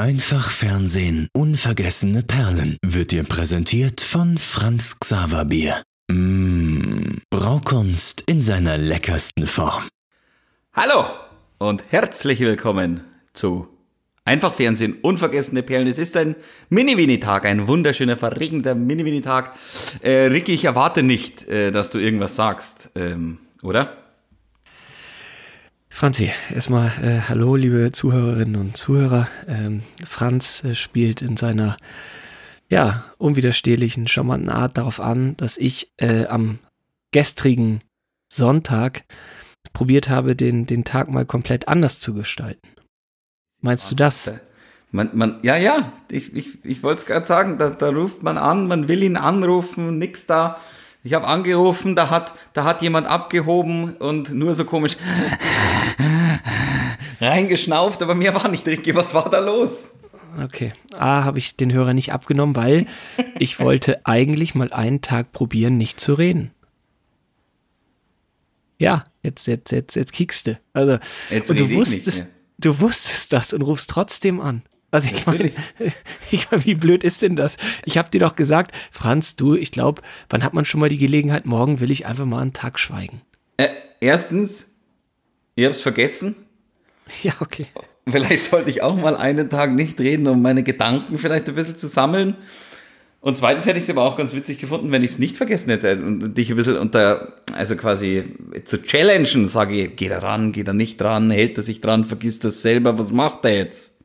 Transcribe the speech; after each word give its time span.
Einfach 0.00 0.50
Fernsehen, 0.50 1.28
unvergessene 1.34 2.22
Perlen 2.22 2.78
wird 2.82 3.10
dir 3.10 3.22
präsentiert 3.22 4.00
von 4.00 4.38
Franz 4.38 4.98
Xaver 4.98 5.44
Bier. 5.44 5.82
Mmh, 6.10 7.18
Braukunst 7.28 8.22
in 8.22 8.40
seiner 8.40 8.78
leckersten 8.78 9.46
Form. 9.46 9.82
Hallo 10.72 11.04
und 11.58 11.84
herzlich 11.90 12.40
willkommen 12.40 13.02
zu 13.34 13.68
Einfach 14.24 14.54
Fernsehen, 14.54 14.96
unvergessene 15.02 15.62
Perlen. 15.62 15.86
Es 15.86 15.98
ist 15.98 16.16
ein 16.16 16.34
Mini-Wini-Tag, 16.70 17.44
ein 17.44 17.68
wunderschöner, 17.68 18.16
verregneter 18.16 18.74
Mini-Wini-Tag. 18.74 19.54
Äh, 20.00 20.28
Ricky, 20.28 20.54
ich 20.54 20.64
erwarte 20.64 21.02
nicht, 21.02 21.46
äh, 21.46 21.72
dass 21.72 21.90
du 21.90 21.98
irgendwas 21.98 22.36
sagst, 22.36 22.88
ähm, 22.94 23.36
oder? 23.62 23.98
Franzi, 25.92 26.30
erstmal 26.54 26.88
äh, 27.02 27.20
hallo, 27.28 27.56
liebe 27.56 27.90
Zuhörerinnen 27.92 28.56
und 28.56 28.76
Zuhörer. 28.76 29.28
Ähm, 29.48 29.82
Franz 30.06 30.64
äh, 30.64 30.74
spielt 30.74 31.20
in 31.20 31.36
seiner 31.36 31.76
ja, 32.68 33.04
unwiderstehlichen, 33.18 34.06
charmanten 34.06 34.48
Art 34.48 34.78
darauf 34.78 35.00
an, 35.00 35.36
dass 35.36 35.58
ich 35.58 35.92
äh, 35.98 36.26
am 36.26 36.60
gestrigen 37.10 37.80
Sonntag 38.32 39.02
probiert 39.72 40.08
habe, 40.08 40.36
den, 40.36 40.64
den 40.64 40.84
Tag 40.84 41.10
mal 41.10 41.26
komplett 41.26 41.66
anders 41.66 41.98
zu 41.98 42.14
gestalten. 42.14 42.66
Meinst 43.60 43.90
du 43.90 43.96
das? 43.96 44.32
Man, 44.92 45.10
man, 45.12 45.40
ja, 45.42 45.56
ja, 45.56 45.92
ich, 46.08 46.34
ich, 46.34 46.64
ich 46.64 46.82
wollte 46.82 47.00
es 47.00 47.06
gerade 47.06 47.26
sagen, 47.26 47.58
da, 47.58 47.68
da 47.68 47.90
ruft 47.90 48.22
man 48.22 48.38
an, 48.38 48.68
man 48.68 48.88
will 48.88 49.02
ihn 49.02 49.16
anrufen, 49.16 49.98
nix 49.98 50.26
da. 50.26 50.60
Ich 51.02 51.14
habe 51.14 51.26
angerufen, 51.26 51.96
da 51.96 52.10
hat, 52.10 52.34
da 52.52 52.64
hat 52.64 52.82
jemand 52.82 53.06
abgehoben 53.06 53.96
und 53.96 54.30
nur 54.30 54.54
so 54.54 54.64
komisch 54.66 54.96
reingeschnauft, 57.20 58.02
aber 58.02 58.14
mir 58.14 58.34
war 58.34 58.48
nicht 58.48 58.66
richtig. 58.66 58.94
Was 58.94 59.14
war 59.14 59.30
da 59.30 59.38
los? 59.38 59.94
Okay. 60.42 60.72
A, 60.92 61.24
habe 61.24 61.38
ich 61.38 61.56
den 61.56 61.72
Hörer 61.72 61.94
nicht 61.94 62.12
abgenommen, 62.12 62.54
weil 62.54 62.86
ich 63.38 63.58
wollte 63.60 64.04
eigentlich 64.06 64.54
mal 64.54 64.72
einen 64.72 65.00
Tag 65.00 65.32
probieren, 65.32 65.76
nicht 65.76 66.00
zu 66.00 66.14
reden. 66.14 66.50
Ja, 68.78 69.04
jetzt, 69.22 69.46
jetzt, 69.46 69.72
jetzt, 69.72 69.96
jetzt 69.96 70.12
kiekst 70.12 70.46
du. 70.46 70.58
Also, 70.72 70.98
Jetzt 71.30 71.50
und 71.50 71.60
du 71.60 71.70
wusstest, 71.70 72.26
du 72.58 72.80
wusstest 72.80 73.32
das 73.32 73.52
und 73.52 73.62
rufst 73.62 73.90
trotzdem 73.90 74.40
an. 74.40 74.62
Also 74.90 75.08
ich 75.14 75.26
meine, 75.26 75.52
ich 76.30 76.50
meine, 76.50 76.64
wie 76.64 76.74
blöd 76.74 77.04
ist 77.04 77.22
denn 77.22 77.36
das? 77.36 77.56
Ich 77.84 77.98
habe 77.98 78.10
dir 78.10 78.20
doch 78.20 78.36
gesagt, 78.36 78.74
Franz, 78.90 79.36
du, 79.36 79.54
ich 79.54 79.70
glaube, 79.70 80.02
wann 80.28 80.42
hat 80.42 80.54
man 80.54 80.64
schon 80.64 80.80
mal 80.80 80.88
die 80.88 80.98
Gelegenheit? 80.98 81.46
Morgen 81.46 81.80
will 81.80 81.90
ich 81.90 82.06
einfach 82.06 82.24
mal 82.24 82.40
einen 82.40 82.52
Tag 82.52 82.78
schweigen. 82.78 83.20
Äh, 83.56 83.68
erstens, 84.00 84.72
ich 85.54 85.66
hab's 85.66 85.80
vergessen. 85.80 86.34
Ja, 87.24 87.32
okay. 87.40 87.66
Vielleicht 88.06 88.44
sollte 88.44 88.70
ich 88.70 88.82
auch 88.82 88.96
mal 88.96 89.16
einen 89.16 89.50
Tag 89.50 89.72
nicht 89.72 89.98
reden, 89.98 90.28
um 90.28 90.40
meine 90.40 90.62
Gedanken 90.62 91.18
vielleicht 91.18 91.48
ein 91.48 91.56
bisschen 91.56 91.76
zu 91.76 91.88
sammeln. 91.88 92.36
Und 93.20 93.36
zweitens 93.36 93.66
hätte 93.66 93.78
ich 93.78 93.84
es 93.84 93.90
aber 93.90 94.02
auch 94.02 94.16
ganz 94.16 94.32
witzig 94.32 94.58
gefunden, 94.58 94.92
wenn 94.92 95.04
ich 95.04 95.12
es 95.12 95.18
nicht 95.18 95.36
vergessen 95.36 95.68
hätte 95.70 95.96
und 95.96 96.34
dich 96.38 96.50
ein 96.50 96.56
bisschen 96.56 96.78
unter, 96.78 97.34
also 97.52 97.76
quasi 97.76 98.24
zu 98.64 98.82
challengen, 98.82 99.46
sage 99.46 99.74
ich, 99.74 99.96
geht 99.96 100.10
er 100.10 100.22
ran, 100.22 100.52
geht 100.52 100.68
er 100.68 100.72
nicht 100.72 101.02
ran, 101.02 101.30
hält 101.30 101.58
er 101.58 101.62
sich 101.62 101.82
dran, 101.82 102.04
vergisst 102.04 102.44
das 102.44 102.62
selber, 102.62 102.98
was 102.98 103.12
macht 103.12 103.44
er 103.44 103.56
jetzt? 103.56 103.98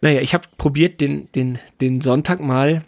Naja, 0.00 0.20
ich 0.20 0.34
habe 0.34 0.48
probiert, 0.56 1.00
den, 1.00 1.30
den, 1.32 1.58
den 1.80 2.00
Sonntag 2.00 2.40
mal, 2.40 2.84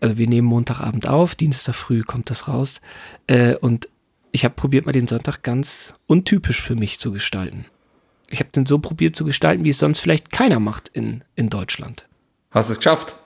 also 0.00 0.18
wir 0.18 0.26
nehmen 0.26 0.48
Montagabend 0.48 1.08
auf, 1.08 1.34
Dienstag 1.34 1.74
früh 1.74 2.02
kommt 2.02 2.30
das 2.30 2.48
raus, 2.48 2.80
äh, 3.26 3.54
und 3.54 3.88
ich 4.32 4.44
habe 4.44 4.54
probiert, 4.54 4.86
mal 4.86 4.92
den 4.92 5.06
Sonntag 5.06 5.42
ganz 5.42 5.94
untypisch 6.06 6.60
für 6.60 6.74
mich 6.74 6.98
zu 6.98 7.12
gestalten. 7.12 7.66
Ich 8.30 8.38
habe 8.38 8.50
den 8.50 8.66
so 8.66 8.78
probiert 8.78 9.16
zu 9.16 9.24
gestalten, 9.24 9.64
wie 9.64 9.70
es 9.70 9.78
sonst 9.78 9.98
vielleicht 10.00 10.30
keiner 10.30 10.60
macht 10.60 10.88
in, 10.88 11.24
in 11.34 11.50
Deutschland. 11.50 12.06
Hast 12.50 12.68
du 12.68 12.72
es 12.72 12.78
geschafft? 12.78 13.16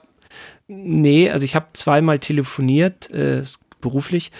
Nee, 0.66 1.30
also 1.30 1.44
ich 1.44 1.54
habe 1.54 1.66
zweimal 1.74 2.18
telefoniert, 2.18 3.10
äh, 3.10 3.42
beruflich, 3.80 4.32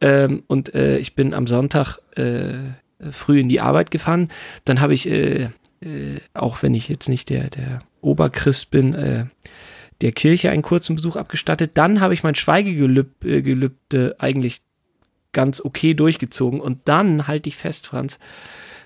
ähm, 0.00 0.42
und 0.48 0.74
äh, 0.74 0.98
ich 0.98 1.14
bin 1.14 1.32
am 1.32 1.46
Sonntag 1.46 1.98
äh, 2.16 2.72
früh 3.10 3.40
in 3.40 3.48
die 3.48 3.60
Arbeit 3.60 3.90
gefahren. 3.90 4.28
Dann 4.64 4.80
habe 4.80 4.94
ich, 4.94 5.08
äh, 5.08 5.50
äh, 5.80 6.20
auch 6.34 6.62
wenn 6.62 6.74
ich 6.74 6.88
jetzt 6.88 7.08
nicht 7.08 7.30
der, 7.30 7.50
der 7.50 7.82
Oberchrist 8.02 8.70
bin, 8.70 8.94
äh, 8.94 9.26
der 10.02 10.12
Kirche 10.12 10.50
einen 10.50 10.62
kurzen 10.62 10.96
Besuch 10.96 11.16
abgestattet. 11.16 11.72
Dann 11.74 12.00
habe 12.00 12.14
ich 12.14 12.22
mein 12.22 12.34
Schweigegelübde 12.34 14.16
äh, 14.18 14.22
eigentlich 14.22 14.60
ganz 15.32 15.60
okay 15.60 15.94
durchgezogen. 15.94 16.60
Und 16.60 16.80
dann, 16.84 17.26
halte 17.26 17.48
ich 17.48 17.56
fest, 17.56 17.86
Franz, 17.86 18.18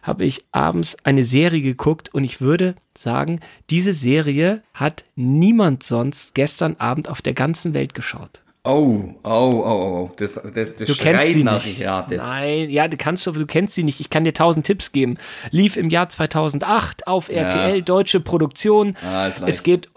habe 0.03 0.25
ich 0.25 0.45
abends 0.53 0.97
eine 1.03 1.25
Serie 1.25 1.61
geguckt 1.61 2.15
und 2.15 2.23
ich 2.23 2.41
würde 2.41 2.77
sagen, 2.97 3.41
diese 3.71 3.93
Serie 3.93 4.63
hat 4.73 5.05
niemand 5.17 5.83
sonst 5.83 6.35
gestern 6.35 6.77
Abend 6.77 7.09
auf 7.09 7.23
der 7.23 7.35
ganzen 7.35 7.75
Welt 7.75 7.95
geschaut. 7.95 8.43
Oh, 8.67 9.15
oh, 9.23 9.31
oh, 9.31 9.65
oh, 9.65 10.11
das, 10.17 10.35
das, 10.35 10.75
das 10.75 10.89
Du 10.89 10.95
kennst 10.95 11.33
sie 11.33 11.45
nach 11.45 11.65
nicht. 11.65 11.81
Nein, 12.11 12.69
ja, 12.71 12.89
du 12.89 12.97
kannst, 12.97 13.27
aber 13.29 13.39
du 13.39 13.47
kennst 13.47 13.75
sie 13.75 13.85
nicht. 13.85 14.01
Ich 14.01 14.11
kann 14.11 14.25
dir 14.25 14.35
tausend 14.35 14.67
Tipps 14.67 14.93
geben. 14.93 15.19
Lief 15.51 15.77
im 15.77 15.89
Jahr 15.89 16.09
2008 16.09 17.07
auf 17.07 17.29
RTL, 17.29 17.83
deutsche 17.83 18.21
Produktion. 18.21 18.97
Ah, 19.07 19.29
es 19.47 19.63
geht 19.63 19.89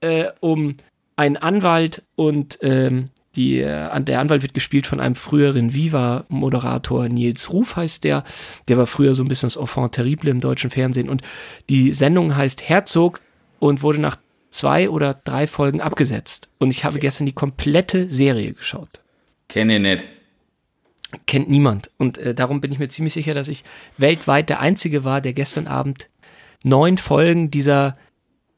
äh, 0.00 0.26
um 0.40 0.76
einen 1.16 1.36
Anwalt 1.36 2.02
und 2.14 2.58
ähm, 2.62 3.10
die, 3.36 3.60
äh, 3.60 4.00
der 4.02 4.20
Anwalt 4.20 4.42
wird 4.42 4.54
gespielt 4.54 4.86
von 4.86 5.00
einem 5.00 5.14
früheren 5.14 5.72
Viva-Moderator, 5.72 7.08
Nils 7.08 7.52
Ruf 7.52 7.76
heißt 7.76 8.04
der. 8.04 8.24
Der 8.68 8.76
war 8.76 8.86
früher 8.86 9.14
so 9.14 9.24
ein 9.24 9.28
bisschen 9.28 9.48
das 9.48 9.56
Enfant 9.56 9.94
terrible 9.94 10.30
im 10.30 10.40
deutschen 10.40 10.70
Fernsehen. 10.70 11.08
Und 11.08 11.22
die 11.70 11.92
Sendung 11.92 12.36
heißt 12.36 12.68
Herzog 12.68 13.20
und 13.58 13.82
wurde 13.82 14.00
nach 14.00 14.16
zwei 14.52 14.88
oder 14.88 15.14
drei 15.24 15.46
Folgen 15.48 15.80
abgesetzt. 15.80 16.48
Und 16.58 16.70
ich 16.70 16.84
habe 16.84 16.98
gestern 17.00 17.26
die 17.26 17.32
komplette 17.32 18.08
Serie 18.08 18.52
geschaut 18.52 19.00
Kenne 19.48 19.76
ich 19.76 19.82
nicht. 19.82 20.04
kennt 21.26 21.50
niemand. 21.50 21.90
Und 21.98 22.18
äh, 22.18 22.34
darum 22.34 22.60
bin 22.60 22.70
ich 22.72 22.78
mir 22.78 22.88
ziemlich 22.88 23.12
sicher, 23.12 23.34
dass 23.34 23.48
ich 23.48 23.64
weltweit 23.98 24.48
der 24.48 24.60
Einzige 24.60 25.04
war, 25.04 25.20
der 25.20 25.32
gestern 25.32 25.66
Abend 25.66 26.08
neun 26.62 26.96
Folgen 26.98 27.50
dieser 27.50 27.96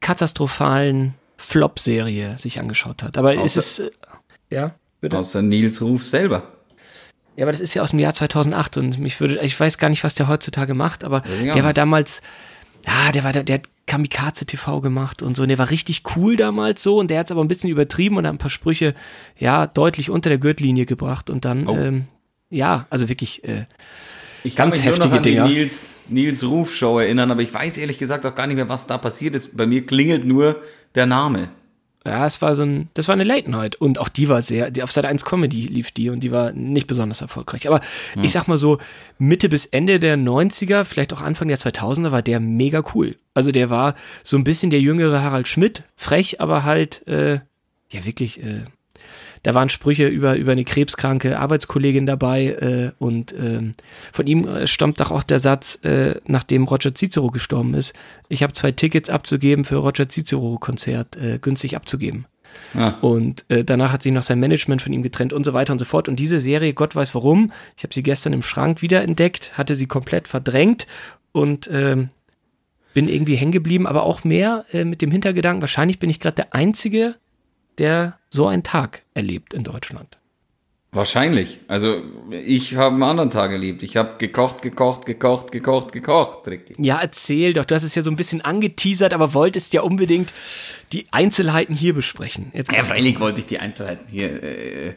katastrophalen 0.01 1.15
Flop-Serie 1.37 2.37
sich 2.37 2.59
angeschaut 2.59 3.03
hat. 3.03 3.17
Aber 3.17 3.35
es 3.35 3.55
Außer- 3.55 3.57
ist. 3.57 3.79
Äh, 3.79 3.91
ja, 4.51 4.75
bitte. 5.01 5.17
Außer 5.17 5.41
Nils 5.41 5.81
Ruf 5.81 6.05
selber. 6.05 6.51
Ja, 7.35 7.43
aber 7.43 7.51
das 7.51 7.59
ist 7.59 7.73
ja 7.73 7.81
aus 7.83 7.89
dem 7.89 7.99
Jahr 7.99 8.13
2008 8.13 8.77
und 8.77 8.97
mich 8.99 9.19
würde, 9.19 9.39
ich 9.41 9.59
weiß 9.59 9.77
gar 9.77 9.89
nicht, 9.89 10.05
was 10.05 10.15
der 10.15 10.29
heutzutage 10.29 10.73
macht, 10.73 11.03
aber 11.03 11.21
der 11.43 11.63
war 11.65 11.73
damals, 11.73 12.21
ja, 12.87 13.11
der 13.11 13.25
war, 13.25 13.33
der, 13.33 13.43
der 13.43 13.55
hat 13.55 13.67
Kamikaze 13.87 14.45
TV 14.45 14.81
gemacht 14.81 15.21
und 15.21 15.35
so 15.37 15.43
und 15.43 15.49
der 15.49 15.57
war 15.57 15.69
richtig 15.69 16.03
cool 16.15 16.35
damals 16.35 16.81
so 16.81 16.97
und 16.97 17.09
der 17.11 17.19
hat 17.19 17.27
es 17.27 17.31
aber 17.31 17.43
ein 17.43 17.47
bisschen 17.47 17.69
übertrieben 17.69 18.17
und 18.17 18.25
hat 18.25 18.33
ein 18.33 18.39
paar 18.39 18.49
Sprüche, 18.49 18.95
ja, 19.37 19.67
deutlich 19.67 20.09
unter 20.09 20.29
der 20.29 20.39
Gürtellinie 20.39 20.85
gebracht 20.85 21.29
und 21.29 21.45
dann, 21.45 21.67
Oh. 21.67 21.77
ähm, 21.77 22.05
ja, 22.49 22.87
also 22.89 23.09
wirklich, 23.09 23.43
äh, 23.43 23.65
Ich 24.43 24.55
Ganz 24.55 24.75
kann 24.81 24.89
mich 24.89 24.97
nur 24.99 25.07
noch 25.07 25.13
heftige 25.15 25.43
an 25.43 25.47
die. 25.49 25.53
Nils, 25.55 25.79
Nils 26.07 26.43
Ruf 26.43 26.75
Show 26.75 26.99
erinnern, 26.99 27.31
aber 27.31 27.41
ich 27.41 27.53
weiß 27.53 27.77
ehrlich 27.77 27.97
gesagt 27.97 28.25
auch 28.25 28.35
gar 28.35 28.47
nicht 28.47 28.55
mehr, 28.55 28.69
was 28.69 28.85
da 28.87 28.97
passiert 28.97 29.33
ist. 29.35 29.57
Bei 29.57 29.65
mir 29.65 29.85
klingelt 29.85 30.25
nur 30.25 30.61
der 30.93 31.05
Name. 31.07 31.49
Ja, 32.05 32.27
es 32.27 32.39
war 32.41 32.53
so 32.53 32.63
ein, 32.63 32.89
das 32.93 33.07
war 33.07 33.13
eine 33.13 33.23
Late 33.23 33.49
Night 33.49 33.77
und 33.77 33.97
auch 33.99 34.09
die 34.09 34.29
war 34.29 34.43
sehr, 34.43 34.69
die 34.69 34.83
auf 34.83 34.91
Seite 34.91 35.07
1 35.07 35.25
Comedy 35.25 35.65
lief 35.65 35.89
die 35.91 36.11
und 36.11 36.19
die 36.19 36.31
war 36.31 36.51
nicht 36.51 36.85
besonders 36.85 37.21
erfolgreich. 37.21 37.67
Aber 37.67 37.81
ich 38.21 38.31
sag 38.31 38.47
mal 38.47 38.59
so, 38.59 38.77
Mitte 39.17 39.49
bis 39.49 39.65
Ende 39.65 39.99
der 39.99 40.15
90er, 40.15 40.83
vielleicht 40.83 41.13
auch 41.13 41.21
Anfang 41.21 41.47
der 41.47 41.57
2000er 41.57 42.11
war 42.11 42.21
der 42.21 42.39
mega 42.39 42.83
cool. 42.93 43.15
Also 43.33 43.51
der 43.51 43.71
war 43.71 43.95
so 44.23 44.37
ein 44.37 44.43
bisschen 44.43 44.69
der 44.69 44.81
jüngere 44.81 45.23
Harald 45.23 45.47
Schmidt, 45.47 45.83
frech, 45.95 46.39
aber 46.41 46.63
halt, 46.63 47.07
äh, 47.07 47.39
ja 47.89 48.05
wirklich, 48.05 48.43
äh, 48.43 48.65
da 49.45 49.53
waren 49.53 49.69
Sprüche 49.69 50.07
über, 50.07 50.37
über 50.37 50.53
eine 50.53 50.63
krebskranke 50.63 51.37
Arbeitskollegin 51.37 52.07
dabei 52.07 52.45
äh, 52.45 52.91
und 52.97 53.31
ähm, 53.33 53.75
von 54.11 54.25
ihm 54.25 54.47
äh, 54.47 54.65
stammt 54.65 54.99
doch 54.99 55.11
auch 55.11 55.21
der 55.21 55.37
Satz, 55.37 55.77
äh, 55.83 56.15
nachdem 56.25 56.63
Roger 56.63 56.95
Cicero 56.95 57.29
gestorben 57.29 57.75
ist, 57.75 57.93
ich 58.27 58.41
habe 58.41 58.53
zwei 58.53 58.71
Tickets 58.71 59.11
abzugeben 59.11 59.63
für 59.63 59.75
Roger 59.75 60.09
Cicero-Konzert, 60.09 61.17
äh, 61.17 61.37
günstig 61.39 61.75
abzugeben. 61.75 62.25
Ah. 62.73 62.95
Und 63.01 63.45
äh, 63.49 63.63
danach 63.63 63.93
hat 63.93 64.01
sich 64.01 64.11
noch 64.11 64.23
sein 64.23 64.39
Management 64.39 64.81
von 64.81 64.91
ihm 64.91 65.03
getrennt 65.03 65.31
und 65.31 65.43
so 65.43 65.53
weiter 65.53 65.73
und 65.73 65.79
so 65.79 65.85
fort. 65.85 66.09
Und 66.09 66.15
diese 66.15 66.39
Serie, 66.39 66.73
Gott 66.73 66.95
weiß 66.95 67.13
warum, 67.13 67.51
ich 67.77 67.83
habe 67.83 67.93
sie 67.93 68.01
gestern 68.01 68.33
im 68.33 68.41
Schrank 68.41 68.81
wiederentdeckt, 68.81 69.59
hatte 69.59 69.75
sie 69.75 69.85
komplett 69.85 70.27
verdrängt 70.27 70.87
und 71.33 71.69
ähm, 71.71 72.09
bin 72.95 73.07
irgendwie 73.07 73.35
hängen 73.35 73.51
geblieben, 73.51 73.85
aber 73.85 74.01
auch 74.01 74.23
mehr 74.23 74.65
äh, 74.71 74.85
mit 74.85 75.03
dem 75.03 75.11
Hintergedanken, 75.11 75.61
wahrscheinlich 75.61 75.99
bin 75.99 76.09
ich 76.09 76.19
gerade 76.19 76.35
der 76.35 76.55
Einzige, 76.55 77.13
der 77.79 78.17
so 78.29 78.47
einen 78.47 78.63
Tag 78.63 79.03
erlebt 79.13 79.53
in 79.53 79.63
Deutschland. 79.63 80.17
Wahrscheinlich. 80.95 81.59
Also 81.67 82.03
ich 82.31 82.75
habe 82.75 82.93
einen 82.93 83.03
anderen 83.03 83.29
Tag 83.29 83.51
erlebt. 83.51 83.83
Ich 83.83 83.97
habe 83.97 84.11
gekocht, 84.17 84.61
gekocht, 84.61 85.05
gekocht, 85.05 85.51
gekocht, 85.51 85.91
gekocht. 85.91 86.47
Ricky. 86.47 86.73
Ja, 86.77 87.01
erzähl 87.01 87.51
doch, 87.51 87.65
du 87.65 87.75
hast 87.75 87.83
es 87.83 87.95
ja 87.95 88.01
so 88.01 88.09
ein 88.09 88.15
bisschen 88.15 88.39
angeteasert, 88.39 89.13
aber 89.13 89.33
wolltest 89.33 89.73
ja 89.73 89.81
unbedingt 89.81 90.33
die 90.93 91.05
Einzelheiten 91.11 91.75
hier 91.75 91.93
besprechen. 91.93 92.49
Jetzt 92.53 92.71
Ja, 92.71 92.85
freilich 92.85 93.19
wollte 93.19 93.41
ich 93.41 93.45
die 93.45 93.59
Einzelheiten 93.59 94.05
hier 94.09 94.41
äh, 94.41 94.93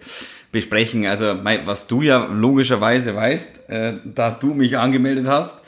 besprechen. 0.53 1.05
Also 1.05 1.37
was 1.65 1.89
du 1.89 2.03
ja 2.03 2.27
logischerweise 2.27 3.17
weißt, 3.17 3.69
äh, 3.69 3.95
da 4.05 4.31
du 4.31 4.55
mich 4.55 4.79
angemeldet 4.79 5.27
hast, 5.27 5.65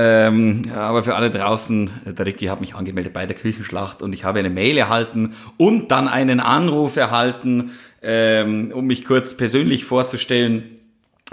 Ähm, 0.00 0.62
aber 0.76 1.02
für 1.02 1.16
alle 1.16 1.28
draußen, 1.28 1.90
der 2.16 2.24
Ricky 2.24 2.46
hat 2.46 2.60
mich 2.60 2.76
angemeldet 2.76 3.12
bei 3.12 3.26
der 3.26 3.34
Küchenschlacht 3.34 4.00
und 4.00 4.12
ich 4.12 4.22
habe 4.22 4.38
eine 4.38 4.48
Mail 4.48 4.78
erhalten 4.78 5.34
und 5.56 5.90
dann 5.90 6.06
einen 6.06 6.38
Anruf 6.38 6.94
erhalten, 6.94 7.72
ähm, 8.00 8.70
um 8.72 8.86
mich 8.86 9.04
kurz 9.04 9.36
persönlich 9.36 9.84
vorzustellen, 9.84 10.78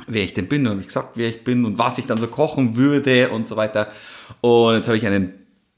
wer 0.08 0.24
ich 0.24 0.34
denn 0.34 0.48
bin. 0.48 0.66
Und 0.66 0.80
ich 0.80 0.88
gesagt, 0.88 1.10
wer 1.14 1.30
ich 1.30 1.44
bin 1.44 1.64
und 1.64 1.78
was 1.78 2.00
ich 2.00 2.08
dann 2.08 2.18
so 2.18 2.26
kochen 2.26 2.76
würde 2.76 3.30
und 3.30 3.46
so 3.46 3.56
weiter. 3.56 3.92
Und 4.42 4.78
jetzt 4.78 4.88
habe 4.88 4.98
ich 4.98 5.06
einen, 5.06 5.34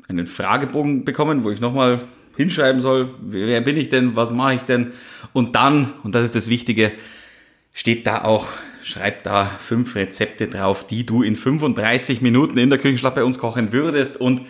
einen 0.08 0.26
Fragebogen 0.26 1.04
bekommen, 1.04 1.44
wo 1.44 1.52
ich 1.52 1.60
nochmal 1.60 2.00
hinschreiben 2.38 2.80
soll, 2.80 3.10
wer 3.20 3.60
bin 3.60 3.76
ich 3.76 3.90
denn, 3.90 4.16
was 4.16 4.32
mache 4.32 4.54
ich 4.54 4.62
denn? 4.62 4.94
Und 5.34 5.58
dann, 5.58 5.92
und 6.04 6.16
das 6.16 6.24
ist 6.24 6.36
das 6.36 6.48
Wichtige, 6.48 6.94
steht 7.74 8.08
da 8.08 8.24
auch, 8.24 8.48
schreib 8.88 9.24
da 9.24 9.46
fünf 9.46 9.96
Rezepte 9.96 10.48
drauf, 10.48 10.88
die 10.88 11.06
du 11.06 11.22
in 11.22 11.36
35 11.36 12.22
Minuten 12.22 12.58
in 12.58 12.70
der 12.70 12.80
Küchenschlacht 12.80 13.16
bei 13.16 13.24
uns 13.24 13.38
kochen 13.38 13.74
würdest 13.74 14.18
und 14.18 14.42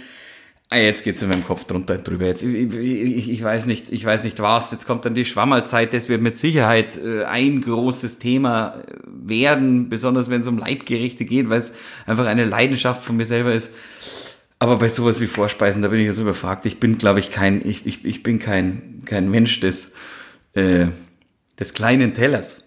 Ah, 0.70 0.76
jetzt 0.80 1.06
geht's 1.06 1.22
in 1.22 1.30
meinem 1.30 1.46
Kopf 1.46 1.64
drunter 1.64 1.98
drüber. 1.98 2.26
Jetzt, 2.26 2.44
ich, 2.44 2.74
ich, 2.74 3.30
ich, 3.30 3.42
weiß 3.42 3.68
nicht, 3.68 3.90
ich 3.90 4.04
weiß 4.04 4.26
nicht 4.26 4.42
was. 4.42 4.70
Jetzt 4.74 4.86
kommt 4.86 5.06
dann 5.06 5.16
die 5.16 5.24
Schwammerlzeit. 5.24 5.94
Das 5.94 6.10
wird 6.10 6.22
mit 6.22 6.38
Sicherheit 6.38 6.98
äh, 6.98 7.24
ein 7.24 7.62
großes 7.62 8.20
Thema 8.20 8.76
äh, 8.86 8.96
werden, 9.06 9.88
besonders 9.88 10.30
wenn 10.30 10.42
es 10.42 10.48
um 10.48 10.58
Leibgerichte 10.58 11.24
geht, 11.24 11.48
weil 11.50 11.60
es 11.60 11.74
einfach 12.06 12.26
eine 12.26 12.44
Leidenschaft 12.44 13.02
von 13.02 13.16
mir 13.16 13.26
selber 13.26 13.54
ist. 13.54 13.70
Aber 14.60 14.78
bei 14.78 14.90
sowas 14.90 15.22
wie 15.22 15.28
Vorspeisen, 15.28 15.84
da 15.84 15.88
bin 15.88 16.02
ich 16.02 16.14
so 16.14 16.24
überfragt. 16.24 16.66
Ich 16.66 16.82
bin, 16.82 16.98
glaube 16.98 17.22
ich, 17.22 17.32
kein, 17.32 17.66
ich, 17.66 17.86
ich, 17.86 18.04
ich 18.04 18.22
bin 18.22 18.38
kein, 18.38 19.04
kein 19.06 19.32
Mensch 19.32 19.62
des, 19.62 19.94
äh, 20.54 20.88
des 21.58 21.74
kleinen 21.76 22.14
Tellers. 22.14 22.67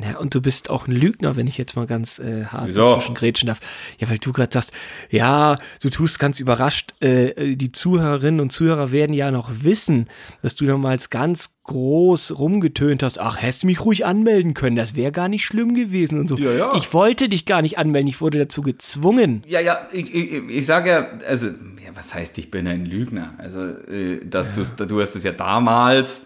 Ja, 0.00 0.18
und 0.18 0.34
du 0.34 0.40
bist 0.40 0.70
auch 0.70 0.86
ein 0.86 0.92
Lügner, 0.92 1.36
wenn 1.36 1.46
ich 1.46 1.58
jetzt 1.58 1.76
mal 1.76 1.86
ganz 1.86 2.18
äh, 2.18 2.46
hart 2.46 2.68
Wieso? 2.68 2.98
grätschen 3.12 3.48
darf. 3.48 3.60
Ja, 3.98 4.08
weil 4.08 4.16
du 4.16 4.32
gerade 4.32 4.50
sagst, 4.50 4.72
ja, 5.10 5.58
du 5.82 5.90
tust 5.90 6.18
ganz 6.18 6.40
überrascht, 6.40 6.94
äh, 7.00 7.56
die 7.56 7.72
Zuhörerinnen 7.72 8.40
und 8.40 8.52
Zuhörer 8.52 8.90
werden 8.90 9.12
ja 9.12 9.30
noch 9.30 9.50
wissen, 9.60 10.08
dass 10.40 10.54
du 10.56 10.64
damals 10.64 11.10
ganz 11.10 11.56
groß 11.64 12.38
rumgetönt 12.38 13.02
hast, 13.02 13.18
ach, 13.18 13.42
hättest 13.42 13.64
du 13.64 13.66
mich 13.66 13.84
ruhig 13.84 14.06
anmelden 14.06 14.54
können, 14.54 14.76
das 14.76 14.96
wäre 14.96 15.12
gar 15.12 15.28
nicht 15.28 15.44
schlimm 15.44 15.74
gewesen 15.74 16.18
und 16.18 16.28
so. 16.28 16.38
Ja, 16.38 16.52
ja. 16.52 16.74
Ich 16.74 16.92
wollte 16.94 17.28
dich 17.28 17.44
gar 17.44 17.60
nicht 17.60 17.76
anmelden, 17.76 18.08
ich 18.08 18.20
wurde 18.22 18.38
dazu 18.38 18.62
gezwungen. 18.62 19.44
Ja, 19.46 19.60
ja, 19.60 19.88
ich, 19.92 20.12
ich, 20.14 20.32
ich 20.48 20.66
sage 20.66 20.90
ja, 20.90 21.08
also, 21.28 21.48
ja, 21.48 21.90
was 21.94 22.14
heißt, 22.14 22.38
ich 22.38 22.50
bin 22.50 22.66
ein 22.66 22.86
Lügner? 22.86 23.34
Also, 23.36 23.60
äh, 23.60 24.24
dass 24.24 24.56
ja. 24.56 24.86
du 24.86 25.00
hast 25.02 25.14
es 25.16 25.22
ja 25.22 25.32
damals 25.32 26.22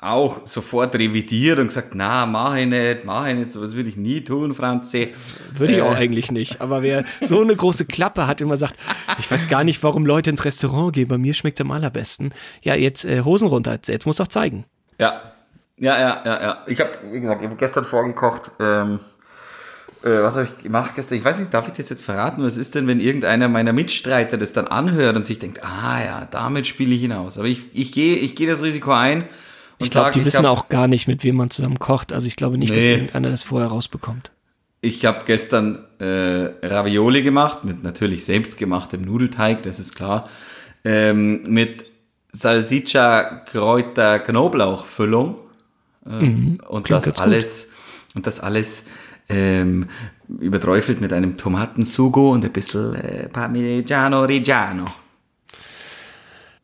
auch 0.00 0.46
sofort 0.46 0.94
revidiert 0.94 1.58
und 1.58 1.68
gesagt, 1.68 1.94
na, 1.94 2.24
mach 2.24 2.56
ich 2.56 2.66
nicht, 2.66 3.04
mach 3.04 3.26
ich 3.26 3.34
nicht, 3.34 3.50
sowas 3.50 3.74
würde 3.74 3.90
ich 3.90 3.96
nie 3.96 4.22
tun, 4.22 4.54
Franzi. 4.54 5.14
Würde 5.54 5.76
ich 5.76 5.82
auch 5.82 5.94
äh. 5.94 5.98
eigentlich 5.98 6.30
nicht. 6.30 6.60
Aber 6.62 6.82
wer 6.82 7.04
so 7.20 7.40
eine 7.40 7.54
große 7.54 7.84
Klappe 7.84 8.26
hat, 8.26 8.40
immer 8.40 8.56
sagt, 8.56 8.76
ich 9.18 9.30
weiß 9.30 9.48
gar 9.48 9.62
nicht, 9.62 9.82
warum 9.82 10.06
Leute 10.06 10.30
ins 10.30 10.44
Restaurant 10.44 10.94
gehen, 10.94 11.08
bei 11.08 11.18
mir 11.18 11.34
schmeckt 11.34 11.60
am 11.60 11.70
allerbesten. 11.70 12.32
Ja, 12.62 12.74
jetzt 12.74 13.04
äh, 13.04 13.22
Hosen 13.24 13.48
runter, 13.48 13.78
jetzt 13.86 14.06
muss 14.06 14.16
doch 14.16 14.28
zeigen. 14.28 14.64
Ja, 14.98 15.20
ja, 15.76 15.98
ja, 15.98 16.22
ja, 16.24 16.42
ja. 16.42 16.64
Ich 16.66 16.80
habe, 16.80 16.92
wie 17.10 17.20
gesagt, 17.20 17.42
ich 17.42 17.48
habe 17.48 17.56
gestern 17.56 17.84
vorgekocht, 17.84 18.52
ähm, 18.58 19.00
äh, 20.02 20.22
was 20.22 20.36
habe 20.36 20.46
ich 20.46 20.62
gemacht 20.62 20.94
gestern? 20.94 21.18
Ich 21.18 21.24
weiß 21.24 21.40
nicht, 21.40 21.52
darf 21.52 21.68
ich 21.68 21.74
das 21.74 21.90
jetzt 21.90 22.02
verraten? 22.02 22.42
Was 22.42 22.56
ist 22.56 22.74
denn, 22.74 22.86
wenn 22.86 23.00
irgendeiner 23.00 23.48
meiner 23.48 23.74
Mitstreiter 23.74 24.38
das 24.38 24.54
dann 24.54 24.66
anhört 24.66 25.16
und 25.16 25.26
sich 25.26 25.38
denkt, 25.38 25.62
ah 25.62 26.02
ja, 26.02 26.28
damit 26.30 26.66
spiele 26.66 26.94
ich 26.94 27.02
hinaus. 27.02 27.36
Aber 27.36 27.48
ich, 27.48 27.66
ich 27.74 27.92
gehe 27.92 28.16
ich 28.16 28.34
geh 28.34 28.46
das 28.46 28.62
Risiko 28.62 28.92
ein, 28.92 29.24
ich 29.80 29.90
glaube, 29.90 30.10
die 30.10 30.24
wissen 30.24 30.44
hab, 30.44 30.58
auch 30.58 30.68
gar 30.68 30.86
nicht, 30.86 31.08
mit 31.08 31.24
wem 31.24 31.36
man 31.36 31.50
zusammen 31.50 31.78
kocht. 31.78 32.12
Also 32.12 32.26
ich 32.26 32.36
glaube 32.36 32.58
nicht, 32.58 32.70
nee. 32.70 32.76
dass 32.76 32.84
irgendeiner 32.84 33.30
das 33.30 33.42
vorher 33.42 33.68
rausbekommt. 33.68 34.30
Ich 34.82 35.04
habe 35.04 35.24
gestern 35.26 35.84
äh, 35.98 36.66
Ravioli 36.66 37.22
gemacht, 37.22 37.64
mit 37.64 37.82
natürlich 37.82 38.24
selbstgemachtem 38.24 39.02
Nudelteig, 39.02 39.62
das 39.62 39.78
ist 39.78 39.94
klar. 39.94 40.28
Ähm, 40.84 41.42
mit 41.48 41.84
Salsiccia 42.32 43.42
Kräuter 43.46 44.18
Knoblauch 44.20 44.86
Füllung. 44.86 45.38
Ähm, 46.06 46.20
mhm, 46.20 46.60
und 46.66 46.90
das 46.90 47.18
alles 47.18 47.72
und 48.14 48.26
das 48.26 48.40
alles 48.40 48.86
ähm, 49.28 49.88
überträufelt 50.28 51.00
mit 51.00 51.12
einem 51.12 51.36
Tomatensugo 51.36 52.32
und 52.32 52.44
ein 52.44 52.52
bisschen 52.52 52.94
äh, 52.94 53.28
Parmigiano 53.28 54.24
Reggiano. 54.24 54.86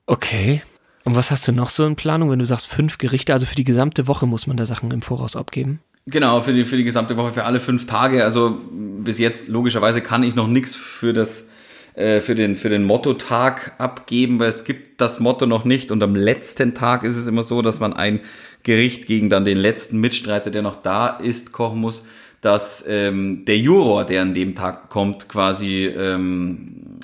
Okay. 0.06 0.62
Und 1.06 1.14
was 1.14 1.30
hast 1.30 1.46
du 1.46 1.52
noch 1.52 1.70
so 1.70 1.86
in 1.86 1.94
Planung, 1.94 2.30
wenn 2.30 2.40
du 2.40 2.44
sagst 2.44 2.66
fünf 2.66 2.98
Gerichte? 2.98 3.32
Also 3.32 3.46
für 3.46 3.54
die 3.54 3.62
gesamte 3.62 4.08
Woche 4.08 4.26
muss 4.26 4.48
man 4.48 4.56
da 4.56 4.66
Sachen 4.66 4.90
im 4.90 5.02
Voraus 5.02 5.36
abgeben? 5.36 5.78
Genau, 6.06 6.40
für 6.40 6.52
die, 6.52 6.64
für 6.64 6.76
die 6.76 6.82
gesamte 6.82 7.16
Woche, 7.16 7.30
für 7.30 7.44
alle 7.44 7.60
fünf 7.60 7.86
Tage. 7.86 8.24
Also 8.24 8.58
bis 8.72 9.20
jetzt 9.20 9.46
logischerweise 9.46 10.00
kann 10.00 10.24
ich 10.24 10.34
noch 10.34 10.48
nichts 10.48 10.74
für 10.74 11.12
das 11.12 11.48
äh, 11.94 12.20
für 12.20 12.34
den, 12.34 12.56
für 12.56 12.70
den 12.70 12.82
Motto-Tag 12.82 13.76
abgeben, 13.78 14.40
weil 14.40 14.48
es 14.48 14.64
gibt 14.64 15.00
das 15.00 15.20
Motto 15.20 15.46
noch 15.46 15.64
nicht. 15.64 15.92
Und 15.92 16.02
am 16.02 16.16
letzten 16.16 16.74
Tag 16.74 17.04
ist 17.04 17.16
es 17.16 17.28
immer 17.28 17.44
so, 17.44 17.62
dass 17.62 17.78
man 17.78 17.92
ein 17.92 18.18
Gericht 18.64 19.06
gegen 19.06 19.30
dann 19.30 19.44
den 19.44 19.58
letzten 19.58 20.00
Mitstreiter, 20.00 20.50
der 20.50 20.62
noch 20.62 20.74
da 20.74 21.06
ist, 21.06 21.52
kochen 21.52 21.78
muss, 21.78 22.04
dass 22.40 22.84
ähm, 22.88 23.44
der 23.44 23.58
Juror, 23.58 24.06
der 24.06 24.22
an 24.22 24.34
dem 24.34 24.56
Tag 24.56 24.90
kommt, 24.90 25.28
quasi 25.28 25.86
ähm, 25.86 26.98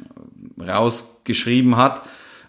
rausgeschrieben 0.58 1.76
hat 1.76 2.02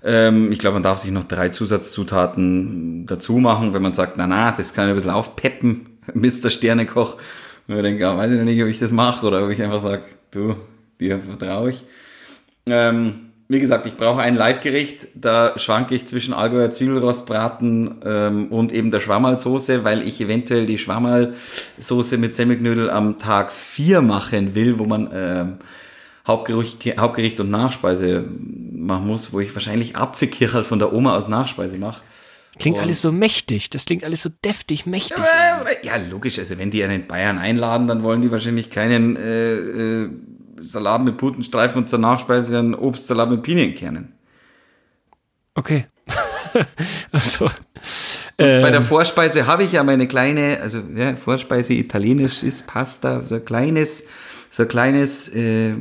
ich 0.06 0.60
glaube, 0.60 0.74
man 0.74 0.84
darf 0.84 0.98
sich 0.98 1.12
noch 1.12 1.24
drei 1.24 1.48
Zusatzzutaten 1.48 3.06
dazu 3.06 3.38
machen, 3.38 3.74
wenn 3.74 3.82
man 3.82 3.94
sagt, 3.94 4.18
na 4.18 4.28
na, 4.28 4.52
das 4.52 4.74
kann 4.74 4.86
ich 4.86 4.90
ein 4.90 4.96
bisschen 4.96 5.12
aufpeppen, 5.12 5.86
Mr. 6.14 6.50
Sternekoch. 6.50 7.18
Und 7.68 7.76
ich 7.78 7.82
denke, 7.82 8.06
ah, 8.08 8.18
weiß 8.18 8.32
ich 8.32 8.38
noch 8.38 8.44
nicht, 8.44 8.62
ob 8.62 8.68
ich 8.68 8.80
das 8.80 8.92
mache 8.92 9.26
oder 9.26 9.46
ob 9.46 9.50
ich 9.50 9.64
einfach 9.64 9.82
sage, 9.82 10.04
du, 10.32 10.56
dir 11.00 11.20
vertraue 11.20 11.70
ich. 11.70 11.86
Ähm, 12.68 13.32
wie 13.48 13.60
gesagt, 13.60 13.86
ich 13.86 13.96
brauche 13.96 14.22
ein 14.22 14.36
Leitgericht, 14.36 15.08
da 15.16 15.58
schwanke 15.58 15.96
ich 15.96 16.06
zwischen 16.06 16.34
Allgäuer 16.34 16.72
Zwiebelrostbraten 16.72 17.96
ähm, 18.06 18.48
und 18.48 18.72
eben 18.72 18.90
der 18.90 19.00
Schwammerlsoße, 19.00 19.84
weil 19.84 20.02
ich 20.08 20.20
eventuell 20.20 20.66
die 20.66 20.78
Schwammerlsoße 20.78 22.18
mit 22.18 22.36
Semmelknödel 22.36 22.90
am 22.90 23.20
Tag 23.20 23.52
4 23.52 24.02
machen 24.02 24.56
will, 24.56 24.80
wo 24.80 24.86
man 24.86 25.10
ähm, 25.14 25.54
Hauptgericht, 26.26 26.98
Hauptgericht 26.98 27.40
und 27.42 27.50
Nachspeise 27.50 28.24
machen 28.86 29.08
muss, 29.08 29.34
wo 29.34 29.40
ich 29.40 29.54
wahrscheinlich 29.56 29.96
Apfelkirchel 29.96 30.64
von 30.64 30.80
der 30.80 30.94
Oma 30.94 31.16
aus 31.16 31.28
Nachspeise 31.28 31.78
mache. 31.78 32.02
Klingt 32.60 32.78
und 32.78 32.84
alles 32.84 33.02
so 33.02 33.12
mächtig, 33.12 33.72
das 33.72 33.86
klingt 33.86 34.04
alles 34.04 34.22
so 34.22 34.30
deftig, 34.46 34.86
mächtig. 34.86 35.18
Ja, 35.18 35.66
ja, 35.82 35.98
logisch, 36.10 36.38
also 36.38 36.58
wenn 36.60 36.70
die 36.70 36.84
einen 36.84 37.08
Bayern 37.08 37.40
einladen, 37.40 37.88
dann 37.88 38.04
wollen 38.04 38.22
die 38.22 38.32
wahrscheinlich 38.32 38.70
keinen 38.70 39.16
äh, 39.16 39.56
äh, 39.56 40.10
Salat 40.60 41.04
mit 41.04 41.18
Putenstreifen 41.18 41.82
und 41.82 41.90
zur 41.90 42.00
Nachspeise 42.00 42.60
einen 42.60 42.76
Obstsalat 42.76 43.32
mit 43.32 43.42
Pinienkernen. 43.42 44.14
Okay. 45.56 45.88
also, 47.12 47.46
ähm, 48.38 48.62
bei 48.62 48.70
der 48.70 48.82
ähm, 48.82 48.86
Vorspeise 48.86 49.48
habe 49.48 49.63
ich 49.63 49.72
ja 49.72 49.84
meine 49.84 50.08
kleine, 50.08 50.60
also 50.62 50.80
ja, 50.96 51.16
Vorspeise 51.16 51.74
italienisch 51.74 52.44
ist 52.44 52.68
Pasta, 52.68 53.24
so 53.24 53.36
ein 53.36 53.46
kleines 53.46 54.06
so 54.54 54.63
ein 54.63 54.70
kleines, 54.70 55.30
äh, 55.34 55.72
äh, 55.72 55.75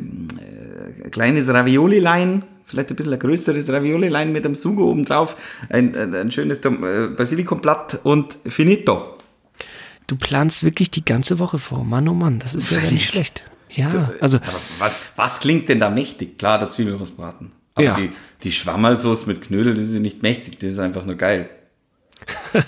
kleines 1.11 1.47
Ravioli-Lein, 1.49 2.43
vielleicht 2.73 2.91
ein 2.91 2.97
bisschen 2.97 3.13
ein 3.13 3.19
größeres 3.19 3.71
Ravioli-Lein 3.71 4.33
mit 4.33 4.45
einem 4.45 4.55
Sugo 4.55 4.91
oben 4.91 5.05
drauf, 5.05 5.37
ein, 5.69 5.97
ein, 5.97 6.15
ein 6.15 6.31
schönes 6.31 6.59
äh, 6.65 7.09
Basilikumblatt 7.17 8.01
und 8.03 8.39
finito. 8.47 9.17
Du 10.07 10.17
planst 10.17 10.65
wirklich 10.65 10.91
die 10.91 11.05
ganze 11.05 11.39
Woche 11.39 11.59
vor. 11.59 11.85
Mann, 11.85 12.09
oh 12.09 12.15
Mann, 12.15 12.39
das 12.39 12.55
ist 12.55 12.71
ja 12.71 12.81
nicht 12.81 13.09
schlecht. 13.09 13.45
Ja, 13.71 14.13
also. 14.21 14.39
Was, 14.79 15.03
was 15.17 15.41
klingt 15.41 15.69
denn 15.69 15.81
da 15.81 15.89
mächtig? 15.89 16.39
Klar, 16.39 16.59
der 16.59 16.69
Zwiebelrostbraten. 16.69 17.53
Aber 17.75 17.85
ja. 17.85 17.95
die, 17.95 18.11
die 18.43 18.53
Schwammerlsoße 18.53 19.27
mit 19.27 19.43
Knödel, 19.43 19.75
das 19.75 19.85
ist 19.85 19.99
nicht 20.01 20.23
mächtig, 20.23 20.59
das 20.59 20.73
ist 20.73 20.79
einfach 20.79 21.07
nur 21.07 21.15
geil. 21.15 21.49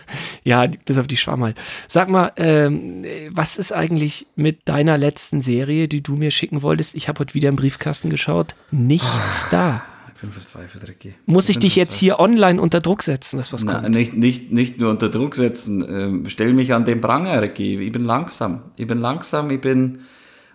ja, 0.44 0.66
bis 0.66 0.98
auf 0.98 1.06
die 1.06 1.16
Schwammerl. 1.16 1.54
Sag 1.88 2.08
mal, 2.08 2.32
ähm, 2.36 3.04
was 3.30 3.56
ist 3.56 3.72
eigentlich 3.72 4.26
mit 4.34 4.68
deiner 4.68 4.98
letzten 4.98 5.40
Serie, 5.40 5.88
die 5.88 6.02
du 6.02 6.16
mir 6.16 6.30
schicken 6.30 6.62
wolltest? 6.62 6.94
Ich 6.94 7.08
habe 7.08 7.20
heute 7.20 7.34
wieder 7.34 7.48
im 7.48 7.56
Briefkasten 7.56 8.10
geschaut. 8.10 8.54
Nichts 8.70 9.48
da. 9.50 9.82
Bin 10.24 10.32
verzweifelt, 10.32 10.88
Ricky. 10.88 11.14
Muss 11.26 11.48
ich, 11.48 11.56
ich 11.56 11.62
dich 11.62 11.76
jetzt 11.76 11.94
hier 11.94 12.18
online 12.18 12.60
unter 12.60 12.80
Druck 12.80 13.02
setzen, 13.02 13.36
dass 13.36 13.52
was 13.52 13.64
Na, 13.64 13.80
kommt? 13.80 13.94
Nicht, 13.94 14.14
nicht, 14.14 14.52
nicht 14.52 14.78
nur 14.78 14.90
unter 14.90 15.08
Druck 15.08 15.36
setzen. 15.36 15.84
Ähm, 15.88 16.24
stell 16.28 16.52
mich 16.52 16.72
an 16.72 16.84
den 16.84 17.00
Pranger, 17.00 17.42
Ricky. 17.42 17.78
Ich 17.78 17.92
bin 17.92 18.04
langsam. 18.04 18.62
Ich 18.76 18.86
bin 18.86 18.98
langsam, 18.98 19.50
ich 19.50 19.60
bin 19.60 20.00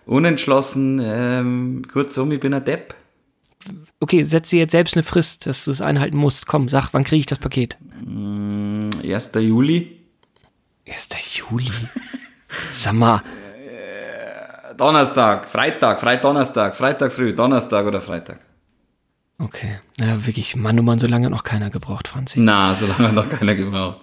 unentschlossen. 0.06 1.00
Ähm, 1.02 1.82
kurzum, 1.90 2.32
ich 2.32 2.40
bin 2.40 2.54
ein 2.54 2.64
Depp 2.64 2.94
okay, 4.00 4.22
setz 4.22 4.50
dir 4.50 4.60
jetzt 4.60 4.72
selbst 4.72 4.96
eine 4.96 5.02
Frist, 5.02 5.46
dass 5.46 5.64
du 5.64 5.70
es 5.70 5.80
einhalten 5.80 6.16
musst. 6.16 6.46
Komm, 6.46 6.68
sag, 6.68 6.88
wann 6.92 7.04
kriege 7.04 7.20
ich 7.20 7.26
das 7.26 7.38
Paket? 7.38 7.78
1. 8.06 9.32
Juli. 9.34 10.00
1. 10.88 11.08
Juli? 11.36 11.70
Sag 12.72 12.94
mal. 12.94 13.22
Donnerstag, 14.76 15.46
Freitag, 15.46 16.00
Freitag, 16.00 16.22
Donnerstag, 16.22 16.74
Freitag 16.74 17.12
früh, 17.12 17.34
Donnerstag 17.34 17.86
oder 17.86 18.00
Freitag. 18.00 18.40
Okay. 19.40 19.78
Ja, 19.98 20.26
wirklich, 20.26 20.54
Mann, 20.54 20.78
oh 20.78 20.82
Mann, 20.82 20.98
so 20.98 21.06
lange 21.06 21.30
noch 21.30 21.44
keiner 21.44 21.70
gebraucht, 21.70 22.08
Franzi. 22.08 22.40
Na, 22.40 22.74
so 22.74 22.86
lange 22.86 23.12
noch 23.14 23.28
keiner 23.28 23.54
gebraucht. 23.54 24.00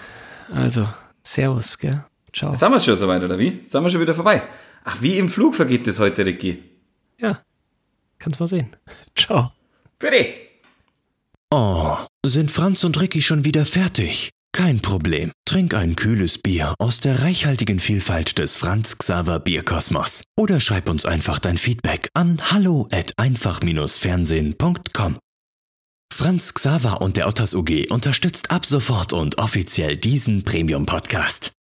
Also, 0.51 0.87
Servus, 1.23 1.77
gell? 1.77 2.03
Ciao. 2.33 2.55
Sind 2.55 2.71
wir 2.71 2.79
schon 2.79 2.97
soweit, 2.97 3.23
oder 3.23 3.37
wie? 3.37 3.61
Sind 3.65 3.83
wir 3.83 3.89
schon 3.89 4.01
wieder 4.01 4.15
vorbei? 4.15 4.41
Ach, 4.83 4.97
wie 5.01 5.17
im 5.17 5.29
Flug 5.29 5.55
vergeht 5.55 5.85
das 5.85 5.99
heute, 5.99 6.25
Ricky? 6.25 6.63
Ja. 7.19 7.41
kannst 8.19 8.39
mal 8.39 8.47
sehen. 8.47 8.75
Ciao. 9.15 9.51
Bitte. 9.99 10.27
Oh, 11.51 11.97
sind 12.25 12.51
Franz 12.51 12.83
und 12.83 12.99
Ricky 12.99 13.21
schon 13.21 13.45
wieder 13.45 13.65
fertig? 13.65 14.31
Kein 14.53 14.81
Problem. 14.81 15.31
Trink 15.45 15.75
ein 15.75 15.95
kühles 15.95 16.39
Bier 16.39 16.73
aus 16.79 16.99
der 16.99 17.21
reichhaltigen 17.21 17.79
Vielfalt 17.79 18.39
des 18.39 18.57
Franz 18.57 18.97
Xaver 18.97 19.39
Bierkosmos. 19.39 20.23
Oder 20.35 20.59
schreib 20.59 20.89
uns 20.89 21.05
einfach 21.05 21.39
dein 21.39 21.57
Feedback 21.57 22.09
an 22.13 22.41
hallo 22.51 22.87
at 22.91 23.13
einfach-fernsehen.com. 23.17 25.17
Franz 26.13 26.53
Xaver 26.53 27.01
und 27.01 27.17
der 27.17 27.27
Otters 27.27 27.53
UG 27.53 27.89
unterstützt 27.89 28.51
ab 28.51 28.65
sofort 28.65 29.13
und 29.13 29.37
offiziell 29.37 29.97
diesen 29.97 30.43
Premium-Podcast. 30.43 31.56